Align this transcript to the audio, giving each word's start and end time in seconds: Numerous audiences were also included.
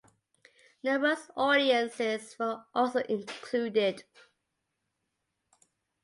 Numerous 0.81 1.29
audiences 1.37 2.35
were 2.39 2.63
also 2.73 3.01
included. 3.01 4.03